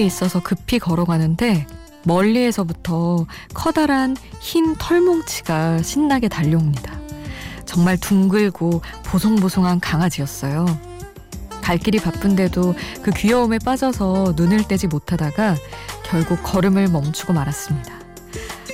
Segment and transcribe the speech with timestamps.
[0.00, 1.66] 일이 있어서 급히 걸어가는데
[2.04, 6.98] 멀리에서부터 커다란 흰 털뭉치가 신나게 달려옵니다.
[7.66, 10.64] 정말 둥글고 보송보송한 강아지였어요.
[11.60, 15.56] 갈 길이 바쁜데도 그 귀여움에 빠져서 눈을 떼지 못하다가
[16.04, 17.92] 결국 걸음을 멈추고 말았습니다.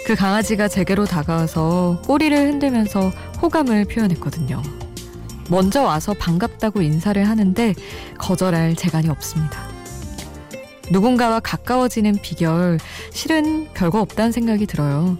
[0.06, 3.10] 그 강아지가 제게로 다가와서 꼬리를 흔들면서
[3.42, 4.62] 호감을 표현했거든요.
[5.50, 7.74] 먼저 와서 반갑다고 인사를 하는데
[8.18, 9.65] 거절할 재간이 없습니다.
[10.90, 12.78] 누군가와 가까워지는 비결,
[13.12, 15.18] 실은 별거 없다는 생각이 들어요.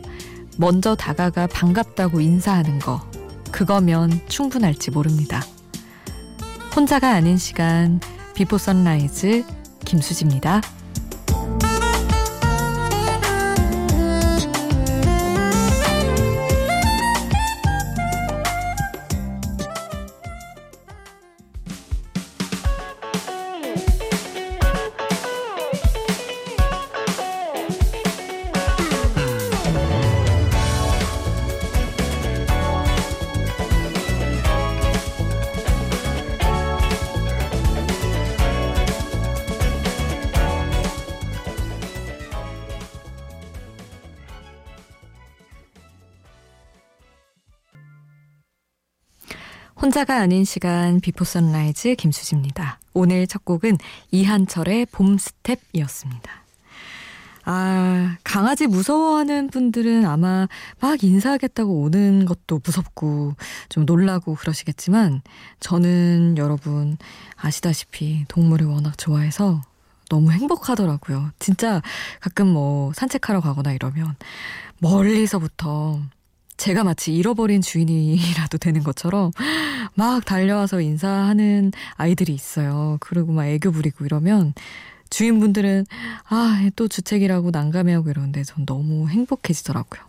[0.59, 3.01] 먼저 다가가 반갑다고 인사하는 거,
[3.51, 5.43] 그거면 충분할지 모릅니다.
[6.75, 8.01] 혼자가 아닌 시간,
[8.35, 9.45] Before Sunrise,
[9.85, 10.63] 김수지입니다.
[49.87, 52.81] 혼자가 아닌 시간 Before Sunrise 김수지입니다.
[52.93, 53.79] 오늘 첫 곡은
[54.11, 56.29] 이한철의 봄 스텝이었습니다.
[57.45, 60.49] 아, 강아지 무서워하는 분들은 아마
[60.81, 63.37] 막 인사하겠다고 오는 것도 무섭고
[63.69, 65.23] 좀 놀라고 그러시겠지만
[65.61, 66.99] 저는 여러분
[67.37, 69.63] 아시다시피 동물을 워낙 좋아해서
[70.09, 71.31] 너무 행복하더라고요.
[71.39, 71.81] 진짜
[72.19, 74.17] 가끔 뭐 산책하러 가거나 이러면
[74.81, 76.01] 멀리서부터
[76.57, 79.31] 제가 마치 잃어버린 주인이라도 되는 것처럼
[79.95, 82.97] 막 달려와서 인사하는 아이들이 있어요.
[83.01, 84.55] 그리고 막 애교 부리고 이러면
[85.11, 85.87] 주인분들은
[86.29, 90.03] 아, 또 주책이라고 난감해하고 이러는데 전 너무 행복해지더라고요.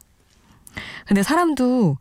[1.06, 1.98] 근데 사람도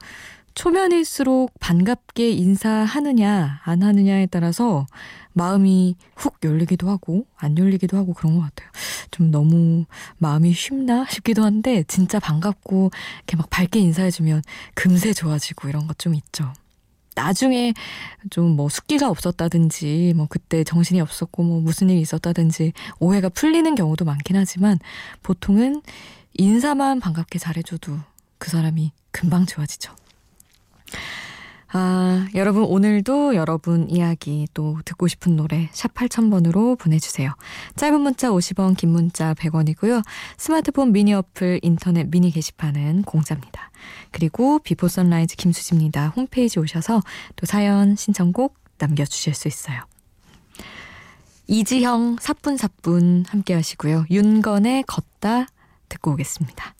[0.56, 4.86] 초면일수록 반갑게 인사하느냐, 안 하느냐에 따라서
[5.34, 8.70] 마음이 훅 열리기도 하고, 안 열리기도 하고 그런 것 같아요.
[9.10, 9.84] 좀 너무
[10.16, 14.42] 마음이 쉽나 싶기도 한데, 진짜 반갑고, 이렇게 막 밝게 인사해주면
[14.74, 16.50] 금세 좋아지고 이런 것 좀 있죠.
[17.14, 17.74] 나중에
[18.30, 24.06] 좀 뭐 숙기가 없었다든지, 뭐 그때 정신이 없었고, 뭐 무슨 일이 있었다든지, 오해가 풀리는 경우도
[24.06, 24.78] 많긴 하지만,
[25.22, 25.82] 보통은
[26.32, 27.98] 인사만 반갑게 잘해줘도
[28.38, 29.94] 그 사람이 금방 좋아지죠.
[31.72, 37.34] 아, 여러분 오늘도 여러분 이야기 또 듣고 싶은 노래 샵 8000번으로 보내주세요.
[37.74, 40.02] 짧은 문자 50원, 긴 문자 100원이고요.
[40.36, 43.70] 스마트폰 미니 어플, 인터넷 미니 게시판은 공짜입니다.
[44.12, 46.08] 그리고 Before Sunrise 김수지입니다.
[46.16, 47.02] 홈페이지 오셔서
[47.34, 49.80] 또 사연, 신청곡 남겨주실 수 있어요.
[51.48, 54.06] 이지형 사뿐사뿐 함께 하시고요.
[54.10, 55.46] 윤건의 걷다
[55.88, 56.75] 듣고 오겠습니다.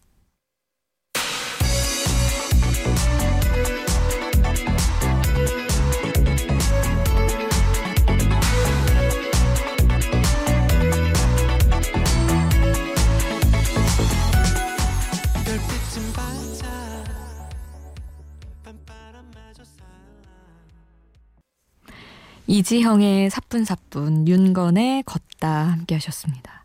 [22.47, 26.65] 이지형의 사뿐사뿐, 윤건의 걷다 함께 하셨습니다.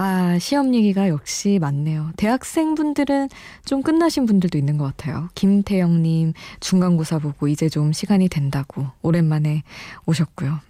[0.00, 2.12] 아, 시험 얘기가 역시 많네요.
[2.16, 3.28] 대학생분들은
[3.64, 5.28] 좀 끝나신 분들도 있는 것 같아요.
[5.34, 9.64] 김태영님, 중간고사 보고 이제 좀 시간이 된다고 오랜만에
[10.06, 10.60] 오셨고요.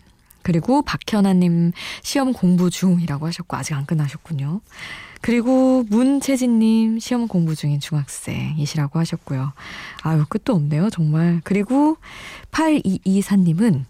[0.40, 1.72] 그리고 박현아님,
[2.02, 4.62] 시험 공부 중이라고 하셨고, 아직 안 끝나셨군요.
[5.20, 9.52] 그리고 문채진님, 시험 공부 중인 중학생이시라고 하셨고요.
[10.04, 11.42] 아유, 끝도 없네요, 정말.
[11.44, 11.98] 그리고
[12.52, 13.84] 8224님은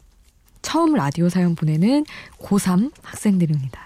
[0.63, 2.05] 처음 라디오 사연 보내는
[2.39, 3.81] 고3 학생들입니다.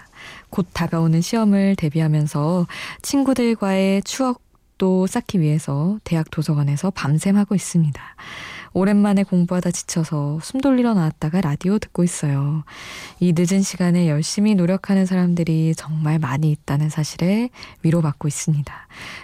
[0.49, 2.67] 곧 다가오는 시험을 대비하면서
[3.01, 8.01] 친구들과의 추억도 쌓기 위해서 대학 도서관에서 밤샘 하고 있습니다.
[8.75, 12.63] 오랜만에 공부하다 지쳐서 숨 돌리러 나왔다가 라디오 듣고 있어요.
[13.19, 17.49] 이 늦은 시간에 열심히 노력하는 사람들이 정말 많이 있다는 사실에
[17.83, 18.73] 위로받고 있습니다.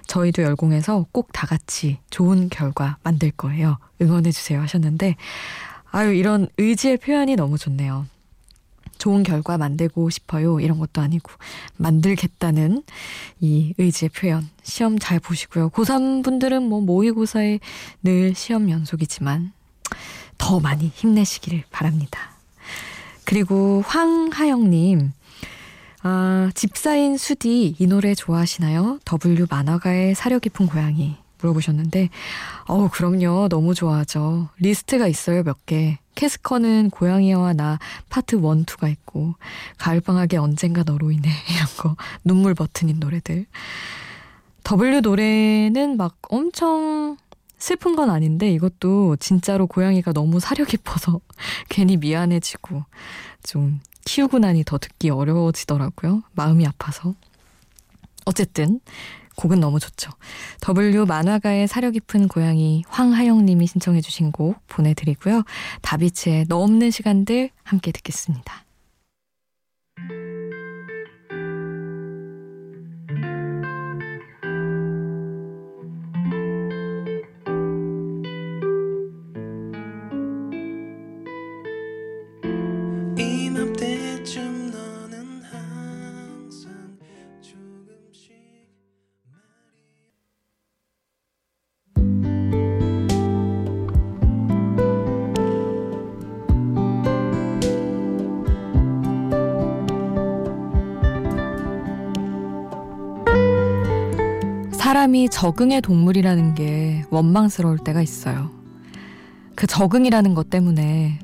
[0.05, 3.77] 저희도 열공해서 꼭 다 같이 좋은 결과 만들 거예요.
[4.01, 5.15] 응원해주세요 하셨는데,
[5.91, 8.05] 아유, 이런 의지의 표현이 너무 좋네요.
[8.97, 10.59] 좋은 결과 만들고 싶어요.
[10.59, 11.31] 이런 것도 아니고,
[11.77, 12.83] 만들겠다는
[13.39, 14.49] 이 의지의 표현.
[14.61, 15.69] 시험 잘 보시고요.
[15.69, 17.59] 고3 분들은 뭐 모의고사에
[18.03, 19.53] 늘 시험 연속이지만,
[20.37, 22.31] 더 많이 힘내시기를 바랍니다.
[23.25, 25.11] 그리고 황하영님,
[26.01, 28.99] 아, 집사인 수디 이 노래 좋아하시나요?
[29.05, 31.17] W 만화가의 사려 깊은 고양이.
[31.39, 32.09] 물어보셨는데,
[32.67, 33.47] 어우, 그럼요.
[33.49, 34.49] 너무 좋아하죠.
[34.59, 35.97] 리스트가 있어요, 몇 개.
[36.15, 39.35] 캐스커는 고양이와 나 파트 1, 2가 있고
[39.77, 41.95] 가을방학에 언젠가 너로 인해 이런 거
[42.25, 43.45] 눈물 버튼인 노래들.
[44.63, 47.17] W 노래는 막 엄청
[47.57, 51.21] 슬픈 건 아닌데 이것도 진짜로 고양이가 너무 사려 깊어서
[51.69, 52.83] 괜히 미안해지고
[53.43, 56.23] 좀 키우고 나니 더 듣기 어려워지더라고요.
[56.33, 57.15] 마음이 아파서.
[58.29, 58.79] 어쨌든
[59.35, 60.11] 곡은 너무 좋죠.
[60.61, 65.43] W 만화가의 사려 깊은 고양이 황하영 님이 신청해 주신 곡 보내드리고요.
[65.81, 68.65] 다비치의 너 없는 시간들 함께 듣겠습니다.
[104.89, 108.49] 사람이 적응의 동물이라는 게 원망스러울 때가 있어요.
[109.53, 111.19] 그 적응이라는 것 때문에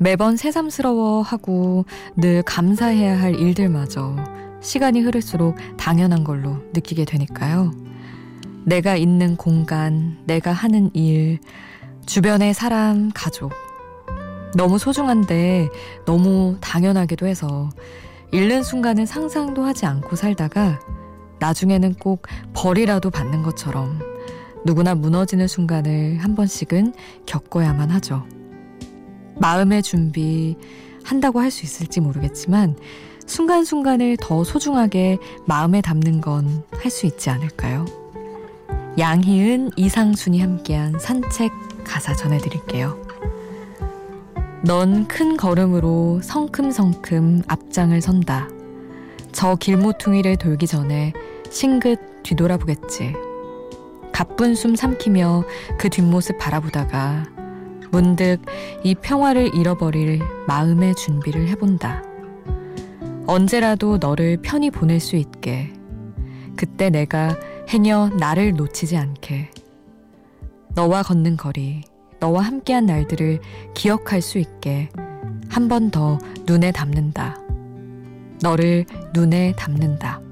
[0.00, 1.84] 매번 새삼스러워하고
[2.16, 4.16] 늘 감사해야 할 일들마저
[4.60, 7.70] 시간이 흐를수록 당연한 걸로 느끼게 되니까요.
[8.64, 11.38] 내가 있는 공간, 내가 하는 일,
[12.06, 13.52] 주변의 사람, 가족.
[14.56, 15.68] 너무 소중한데
[16.06, 17.70] 너무 당연하기도 해서
[18.32, 20.80] 잃는 순간은 상상도 하지 않고 살다가
[21.38, 24.00] 나중에는 꼭 벌이라도 받는 것처럼
[24.64, 26.94] 누구나 무너지는 순간을 한 번씩은
[27.26, 28.26] 겪어야만 하죠.
[29.38, 30.56] 마음의 준비
[31.04, 32.76] 한다고 할 수 있을지 모르겠지만
[33.26, 37.84] 순간순간을 더 소중하게 마음에 담는 건 할 수 있지 않을까요?
[38.98, 41.52] 양희은, 이상순이 함께한 산책
[41.84, 42.96] 가사 전해드릴게요.
[44.64, 48.48] 넌 큰 걸음으로 성큼성큼 앞장을 선다.
[49.36, 51.12] 저 길모퉁이를 돌기 전에
[51.50, 53.12] 싱긋 뒤돌아보겠지.
[54.10, 55.44] 가쁜 숨 삼키며
[55.78, 57.26] 그 뒷모습 바라보다가
[57.90, 58.38] 문득
[58.82, 62.02] 이 평화를 잃어버릴 마음의 준비를 해본다.
[63.26, 65.70] 언제라도 너를 편히 보낼 수 있게.
[66.56, 67.36] 그때 내가
[67.68, 69.50] 행여 나를 놓치지 않게.
[70.74, 71.82] 너와 걷는 거리,
[72.20, 73.40] 너와 함께한 날들을
[73.74, 74.88] 기억할 수 있게
[75.50, 76.16] 한 번 더
[76.46, 77.45] 눈에 담는다.
[78.42, 80.25] 너를 눈에 담는다.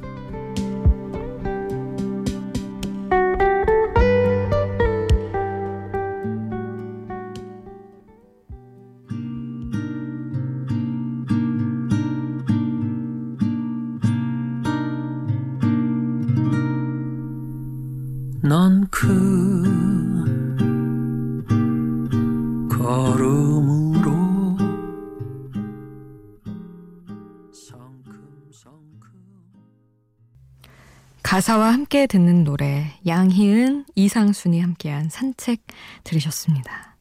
[31.35, 35.67] 가사와 함께 듣는 노래 양희은, 이상순이 함께한 산책
[36.05, 36.97] 들으셨습니다.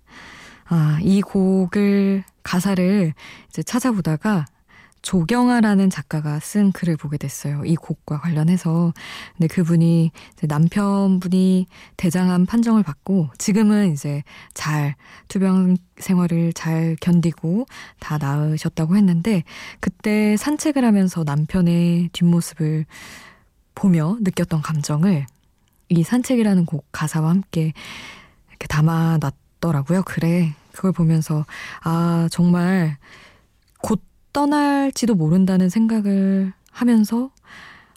[0.66, 3.14] 아, 이 곡을 가사를
[3.50, 4.46] 이제 찾아보다가
[5.04, 7.64] 조경아라는 작가가 쓴 글을 보게 됐어요.
[7.64, 8.94] 이 곡과 관련해서.
[9.38, 10.12] 근데 그분이
[10.42, 14.24] 남편분이 대장암 판정을 받고 지금은 이제
[14.56, 14.96] 잘
[15.28, 17.68] 투병 생활을 잘 견디고
[18.00, 19.44] 다 나으셨다고 했는데
[19.80, 22.88] 그때 산책을 하면서 남편의 뒷모습을
[23.76, 25.26] 보며 느꼈던 감정을
[25.90, 27.74] 이 산책이라는 곡 가사와 함께
[28.50, 30.04] 이렇게 담아 놨더라고요.
[30.04, 30.54] 그래.
[30.72, 31.46] 그걸 보면서
[31.84, 32.98] 아, 정말
[33.82, 34.02] 곧
[34.32, 37.30] 떠날지도 모른다는 생각을 하면서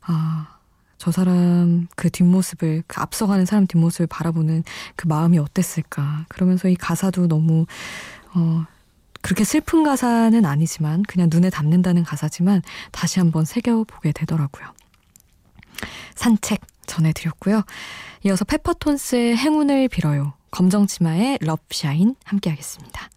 [0.03, 0.57] 아,
[0.99, 4.65] 저 사람 그 뒷모습을 그 앞서가는 사람 뒷모습을 바라보는
[4.97, 6.27] 그 마음이 어땠을까.
[6.29, 7.67] 그러면서 이 가사도 너무
[8.35, 8.65] 어
[9.23, 14.67] 그렇게 슬픈 가사는 아니지만 그냥 눈에 담는다는 가사지만 다시 한번 새겨보게 되더라고요.
[16.15, 17.63] 산책 전해드렸고요.
[18.25, 20.35] 이어서 페퍼톤스의 행운을 빌어요.
[20.51, 23.11] 검정치마의 럽샤인 함께 하겠습니다.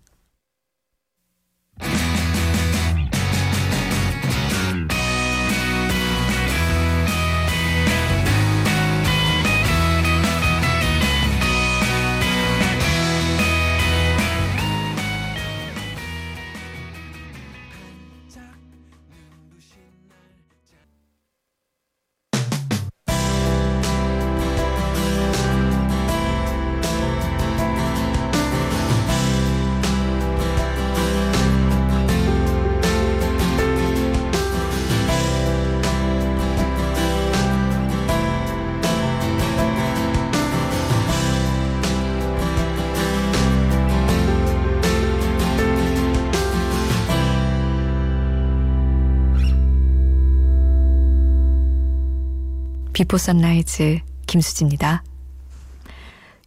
[53.00, 55.06] Before Sunrise 김수지입니다.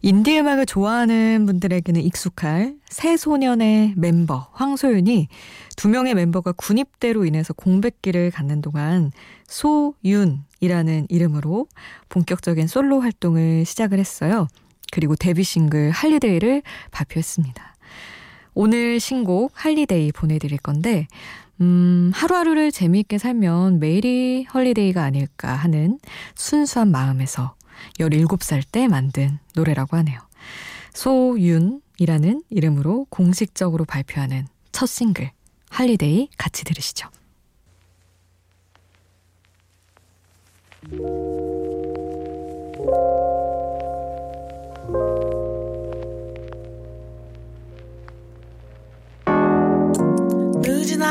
[0.03, 5.29] 인디 음악을 좋아하는 분들에게는 익숙할 새소년의 멤버 황소윤이
[5.75, 9.11] 두 명의 멤버가 군입대로 인해서 공백기를 갖는 동안
[9.47, 11.65] 소윤이라는 이름으로
[12.09, 14.47] 본격적인 솔로 활동을 시작을 했어요.
[14.91, 17.75] 그리고 데뷔 싱글 Holiday를 발표했습니다.
[18.53, 21.07] 오늘 신곡 Holiday 보내드릴 건데
[21.61, 25.99] 음, 하루하루를 재미있게 살면 매일이 holiday가 아닐까 하는
[26.35, 27.55] 순수한 마음에서
[27.99, 30.19] 17살 때 만든 노래라고 하네요.
[30.93, 35.31] 소윤이라는 이름으로 공식적으로 발표하는 첫 싱글,
[35.69, 37.09] Holiday 같이 들으시죠.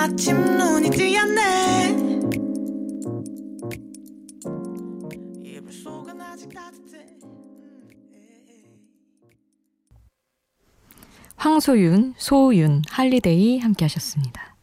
[0.02, 1.90] 아침 눈이 뜨였네
[5.44, 7.06] 이불 속은 아직 따뜻해
[11.36, 14.56] 황소윤, 소윤, Holiday 함께 하셨습니다.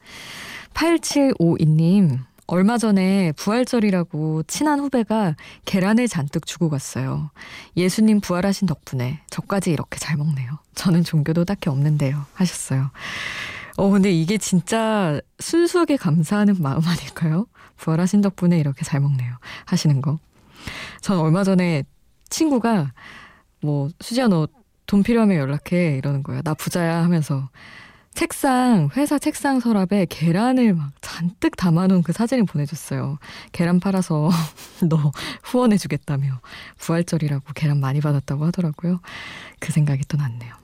[0.74, 7.32] 8752님, 얼마 전에 부활절이라고 친한 후배가 계란을 잔뜩 주고 갔어요.
[7.76, 10.60] 예수님 부활하신 덕분에 저까지 이렇게 잘 먹네요.
[10.76, 12.26] 저는 종교도 딱히 없는데요.
[12.34, 12.92] 하셨어요.
[13.80, 17.48] 어, 근데 이게 진짜 순수하게 감사하는 마음 아닐까요?
[17.78, 19.34] 부활하신 덕분에 이렇게 잘 먹네요.
[19.66, 20.20] 하시는 거.
[21.02, 21.84] 전 얼마 전에
[22.30, 22.92] 친구가
[23.62, 24.48] 뭐, 수지야 너
[24.90, 25.98] 돈 필요하면 연락해.
[25.98, 26.42] 이러는 거예요.
[26.42, 27.50] 나 부자야 하면서.
[28.16, 33.20] 책상, 회사 책상 서랍에 계란을 막 잔뜩 담아놓은 그 사진을 보내줬어요.
[33.52, 34.32] 계란 팔아서
[34.90, 35.12] 너
[35.44, 36.42] 후원해주겠다며.
[36.80, 39.00] 부활절이라고 계란 많이 받았다고 하더라고요.
[39.60, 40.56] 그 생각이 또 났네요.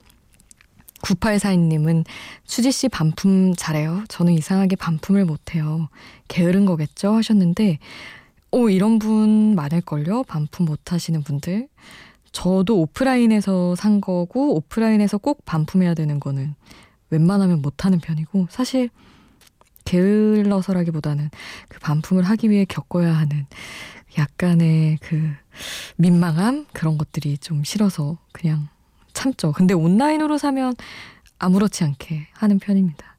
[1.06, 2.06] 9842님은
[2.44, 4.04] 수지 씨 반품 잘해요.
[4.08, 5.88] 저는 이상하게 반품을 못해요.
[6.28, 7.14] 게으른 거겠죠?
[7.14, 7.80] 하셨는데,
[8.52, 10.24] 오, 이런 분 많을걸요?
[10.24, 11.68] 반품 못 하시는 분들.
[12.32, 16.56] 저도 오프라인에서 산 거고, 오프라인에서 꼭 반품해야 되는 거는
[17.12, 18.90] 웬만하면 못 하는 편이고, 사실,
[19.86, 21.30] 게을러서라기보다는
[21.70, 23.46] 그 반품을 하기 위해 겪어야 하는
[24.18, 25.32] 약간의 그
[25.98, 26.66] 민망함?
[26.74, 28.68] 그런 것들이 좀 싫어서 그냥
[29.25, 29.51] 참죠.
[29.51, 30.75] 근데 온라인으로 사면
[31.39, 33.17] 아무렇지 않게 하는 편입니다.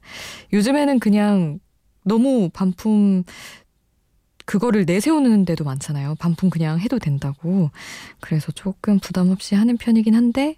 [0.53, 1.59] 요즘에는 그냥
[2.03, 3.23] 너무 반품
[4.45, 6.15] 그거를 내세우는 데도 많잖아요.
[6.15, 7.69] 반품 그냥 해도 된다고.
[8.21, 10.55] 그래서 조금 부담 없이 하는 편이긴 한데,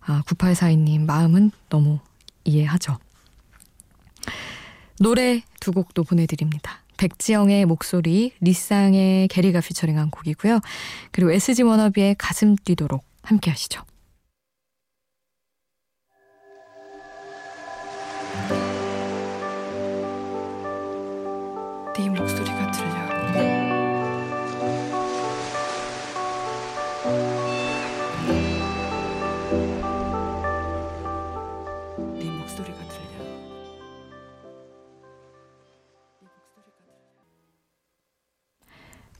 [0.00, 1.98] 아, 9842님 마음은 너무
[2.44, 2.96] 이해하죠.
[4.98, 6.82] 노래 두 곡도 보내드립니다.
[6.96, 10.60] 백지영의 목소리, 리쌍의 게리가 피처링한 곡이고요.
[11.12, 13.82] 그리고 SG 워너비의 가슴 뛰도록 함께 하시죠.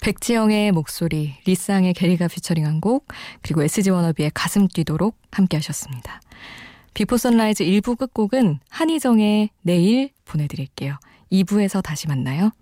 [0.06, 3.08] 백지영의 목소리, 리쌍의 게리가 피처링한 곡,
[3.42, 6.20] 그리고 SG 워너비의 가슴 뛰도록 함께 하셨습니다.
[6.94, 10.96] Before Sunrise 1부 끝곡은 한희정의 내일 보내드릴게요.
[11.32, 12.52] 2부에서 다시 만나요.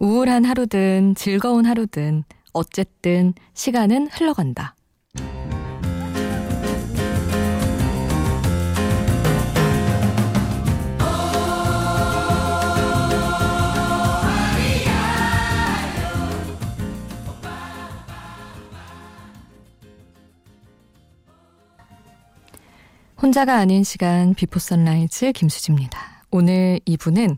[0.00, 4.74] 우울한 하루든 즐거운 하루든 어쨌든 시간은 흘러간다.
[23.20, 26.09] 혼자가 아닌 시간 Before Sunrise 김수지입니다.
[26.30, 27.36] 오늘 2부는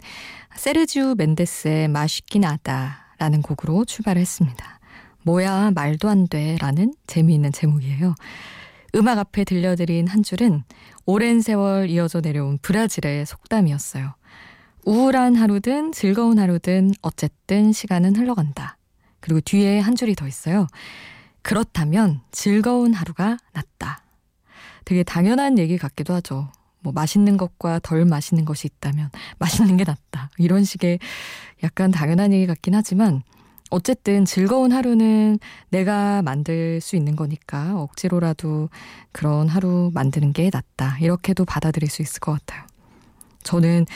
[0.55, 4.81] 세르지우 멘데스의 마시긴 하다라는 곡으로 출발했습니다.
[5.25, 8.15] 뭐야 말도 안 돼라는 재미있는 제목이에요.
[8.95, 10.65] 음악 앞에 들려드린 한 줄은
[11.07, 14.15] 오랜 세월 이어져 내려온 브라질의 속담이었어요.
[14.85, 18.77] 우울한 하루든 즐거운 하루든 어쨌든 시간은 흘러간다.
[19.21, 20.67] 그리고 뒤에 한 줄이 더 있어요.
[21.41, 24.03] 그렇다면 즐거운 하루가 낫다.
[24.85, 26.51] 되게 당연한 얘기 같기도 하죠.
[26.83, 30.31] 뭐 맛있는 것과 덜 맛있는 것이 있다면 맛있는 게 낫다.
[30.39, 30.99] 이런 식의
[31.62, 33.23] 약간 당연한 얘기 같긴 하지만
[33.71, 35.39] 어쨌든 즐거운 하루는
[35.71, 38.69] 내가 만들 수 있는 거니까 억지로라도
[39.12, 40.99] 그런 하루 만드는 게 낫다.
[40.99, 42.67] 이렇게도 받아들일 수 있을 것 같아요.
[43.43, 43.87] 저는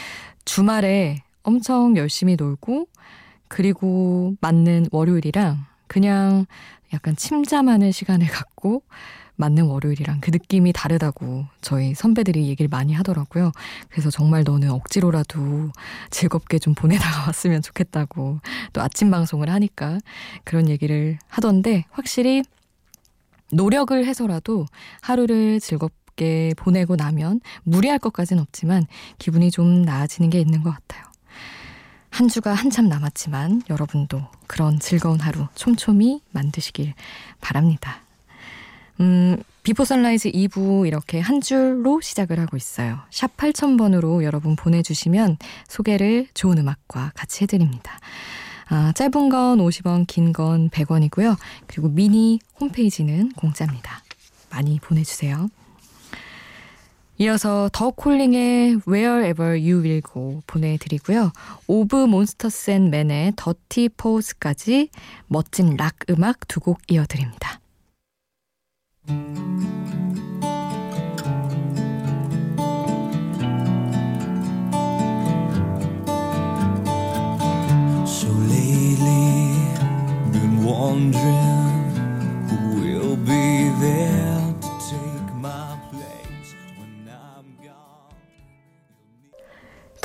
[0.47, 2.88] 주말에 엄청 열심히 놀고
[3.49, 6.47] 그리고 맞는 월요일이랑 그냥
[6.93, 8.83] 약간 침잠하는 시간을 갖고
[9.37, 13.52] 맞는 월요일이랑 그 느낌이 다르다고 저희 선배들이 얘기를 많이 하더라고요.
[13.88, 15.71] 그래서 정말 너는 억지로라도
[16.11, 18.40] 즐겁게 좀 보내다가 왔으면 좋겠다고
[18.73, 19.99] 또 아침 방송을 하니까
[20.45, 22.43] 그런 얘기를 하던데 확실히
[23.52, 24.66] 노력을 해서라도
[25.02, 28.87] 하루를 즐겁게 보내고 나면 무리할 것까지는 없지만
[29.19, 31.05] 기분이 좀 나아지는 게 있는 것 같아요.
[32.11, 36.95] 한 주가 한참 남았지만 여러분도 그런 즐거운 하루 촘촘히 만드시길
[37.43, 38.05] 바랍니다.
[39.00, 42.99] 음, Before Sunrise 2부 이렇게 한 줄로 시작을 하고 있어요.
[43.11, 45.37] 샵 8000번으로 여러분 보내주시면
[45.69, 47.99] 소개를 좋은 음악과 같이 해드립니다.
[48.69, 51.37] 아, 짧은 건 50원, 긴 건 100원이고요.
[51.67, 54.03] 그리고 미니 홈페이지는 공짜입니다.
[54.50, 55.49] 많이 보내주세요.
[57.19, 61.33] 이어서 The Calling의 Wherever You Will Go 보내드리고요.
[61.66, 64.90] Of Monsters and Men의 Dirty Paws까지
[65.26, 67.61] 멋진 락 음악 두 곡 이어드립니다.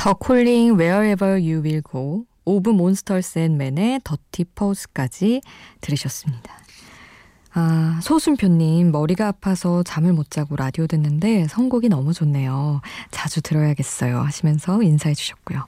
[0.02, 5.42] 더 콜링 Wherever You Will Go 오브 몬스터스 앤 맨의 더티 포스까지
[5.80, 6.61] 들으셨습니다.
[7.54, 12.82] 아, 소순표님, 머리가 아파서 잠을 못 자고 라디오 듣는데 선곡이 너무 좋네요.
[13.12, 14.22] 자주 들어야겠어요.
[14.22, 15.66] 하시면서 인사해 주셨고요.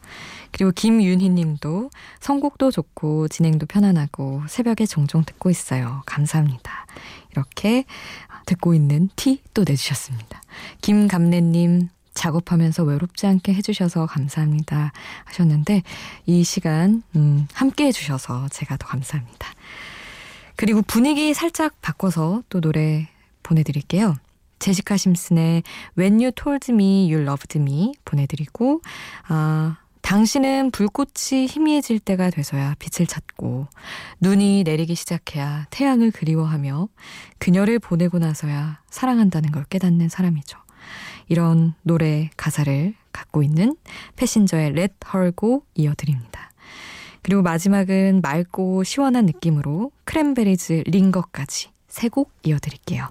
[0.52, 1.90] 그리고 김윤희 님도
[2.22, 6.04] 선곡도 좋고 진행도 편안하고 새벽에 종종 듣고 있어요.
[6.06, 6.86] 감사합니다.
[7.32, 7.84] 이렇게
[8.46, 10.42] 듣고 있는 티 또 내주셨습니다.
[10.82, 14.92] 김감래님, 작업하면서 외롭지 않게 해주셔서 감사합니다.
[15.26, 15.82] 하셨는데,
[16.28, 19.50] 이 시간, 음, 함께 해주셔서 제가 더 감사합니다.
[20.56, 23.08] 그리고 분위기 살짝 바꿔서 또 노래
[23.44, 24.16] 보내드릴게요.
[24.60, 25.64] 제시카 심슨의
[25.98, 28.82] When You Told Me You Loved Me 보내드리고
[29.28, 33.68] 아 당신은 불꽃이 희미해질 때가 돼서야 빛을 찾고
[34.22, 36.88] 눈이 내리기 시작해야 태양을 그리워하며
[37.40, 40.58] 그녀를 보내고 나서야 사랑한다는 걸 깨닫는 사람이죠.
[41.28, 43.76] 이런 노래 가사를 갖고 있는
[44.16, 46.53] Passenger의 Let Her Go 이어드립니다.
[47.24, 53.10] 그리고 마지막은 맑고 시원한 느낌으로 Cranberries Linger까지 세 곡 이어드릴게요.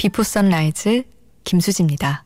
[0.00, 1.02] Before Sunrise
[1.44, 2.24] 김수지입니다.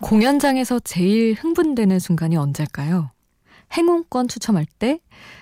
[0.00, 3.10] 공연장에서 제일 흥분되는 순간이 언제일까요?
[3.74, 4.98] 행운권 추첨할 때?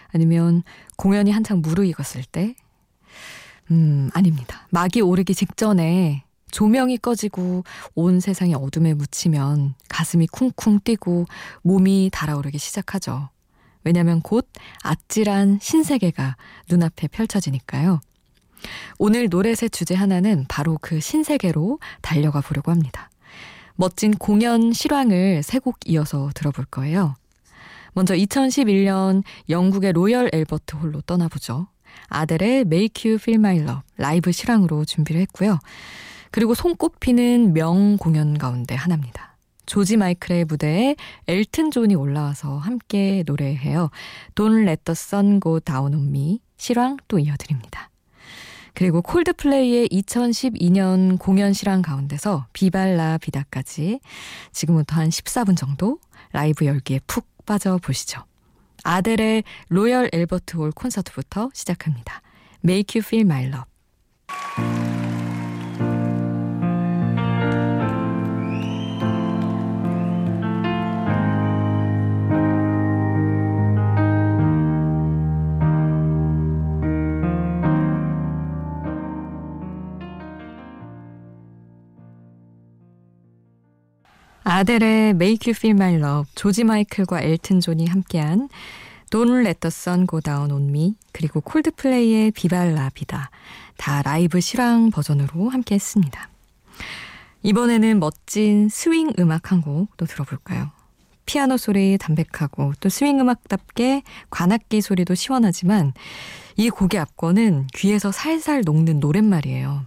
[0.09, 0.65] 아니면
[0.97, 2.57] 공연이 한창 무르익었을 때?
[3.71, 4.67] 음, 아닙니다.
[4.71, 7.63] 막이 오르기 직전에 조명이 꺼지고
[7.95, 11.27] 온 세상이 어둠에 묻히면 가슴이 쿵쿵 뛰고
[11.63, 13.29] 몸이 달아오르기 시작하죠.
[13.85, 14.51] 왜냐면 곧
[14.83, 16.37] 아찔한 신세계가
[16.69, 18.01] 눈앞에 펼쳐지니까요.
[18.99, 23.11] 오늘 노래새 주제 하나는 바로 그 신세계로 달려가 보려고 합니다.
[23.77, 27.15] 멋진 공연 실황을 세 곡 이어서 들어볼 거예요.
[27.93, 31.69] 먼저 2011년 영국의 로열 앨버트 홀로 떠나보죠.
[32.09, 35.59] 아델의 Make You Feel My Love 라이브 실황으로 준비를 했고요.
[36.31, 39.37] 그리고 손꼽히는 명 공연 가운데 하나입니다.
[39.67, 40.97] 조지 마이클의 무대에
[41.27, 43.91] 엘튼 존이 올라와서 함께 노래해요.
[44.35, 47.89] Don't Let the Sun Go Down on Me 실황 또 이어드립니다.
[48.75, 54.01] 그리고 콜드플레이의 2012년 공연 실황 가운데서 비발라 비다까지
[54.53, 55.99] 지금부터 한 14분 정도
[56.33, 58.23] 라이브 열기에 푹 빠져 보시죠.
[58.83, 62.21] 아델의 로열 엘버트 홀 콘서트부터 시작합니다.
[62.65, 64.94] Make You Feel My Love.
[84.57, 88.49] 아델의 Make You Feel My Love, 조지 마이클과 엘튼 존이 함께한
[89.11, 93.31] Don't Let the Sun Go Down on Me, 그리고 콜드플레이의 Viva La Vida
[93.77, 96.29] 다 라이브 실황 버전으로 함께 했습니다.
[97.43, 100.71] 이번에는 멋진 스윙 음악 한 곡 또 들어볼까요?
[101.27, 105.95] 피아노 소리 담백하고 또 스윙 음악답게 관악기 소리도 시원하지만
[106.57, 109.85] 이 곡의 압권은 귀에서 살살 녹는 노랫말이에요.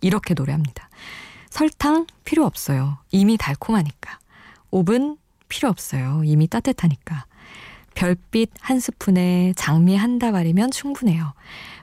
[0.00, 0.88] 이렇게 노래합니다.
[1.50, 2.98] 설탕 필요 없어요.
[3.10, 4.18] 이미 달콤하니까.
[4.70, 5.16] 오븐
[5.48, 6.22] 필요 없어요.
[6.24, 7.26] 이미 따뜻하니까.
[7.94, 11.34] 별빛 한 스푼에 장미 한 다발이면 충분해요.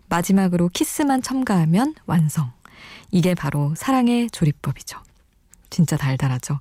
[0.10, 2.52] 마지막으로 키스만 첨가하면 완성.
[3.12, 5.00] 이게 바로 사랑의 조리법이죠.
[5.70, 6.60] 진짜 달달하죠.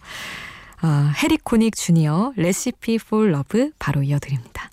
[0.81, 4.71] 아, 해리 코닉 주니어 Recipe for Love 바로 이어드립니다.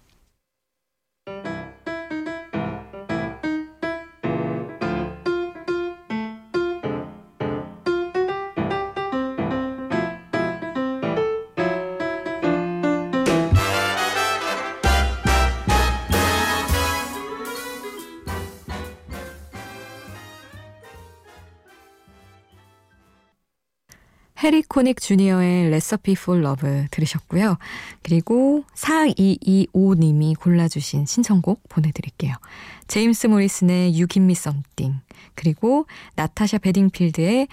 [24.44, 27.58] 해리 코닉 주니어의 Recipe for Love 들으셨고요.
[28.02, 32.36] 그리고 4225님이 골라주신 신청곡 보내드릴게요.
[32.88, 35.00] 제임스 모리슨의 You Give Me Something
[35.36, 37.48] 그리고 나타샤 베딩필드의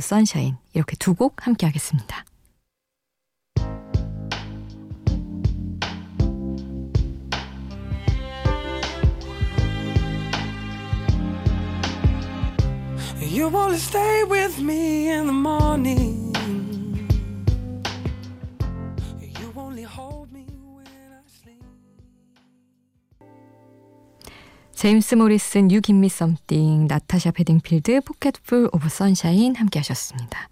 [0.00, 2.24] Sunshine 이렇게 두 곡 함께 하겠습니다.
[13.24, 16.32] You wanna stay with me in the morning.
[19.20, 21.64] You only hold me when I sleep.
[24.72, 30.48] 제임스 모리슨 You Give Me Something, 나타샤 베딩필드 Pocketful of Sunshine 함께 하셨습니다.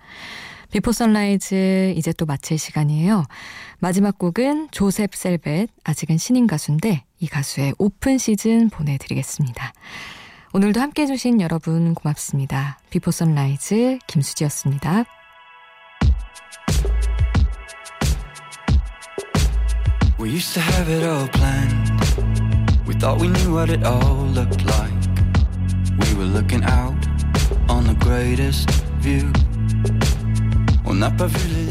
[0.71, 3.25] Before Sunrise 이제 또 마칠 시간이에요.
[3.81, 9.73] 마지막 곡은 조셉 셀벳, 아직은 신인 가수인데 이 가수의 Open Season 보내드리겠습니다.
[10.54, 12.80] 오늘도 함께 해주신 여러분 고맙습니다.
[12.90, 15.06] 비포 선라이즈 김수지였습니다.
[20.20, 21.92] We used to have it all planned.
[22.88, 24.94] We thought we knew what it all looked like.
[26.00, 26.98] We were looking out
[27.70, 29.32] on the greatest view.
[30.86, 31.71] On n'a pas vu les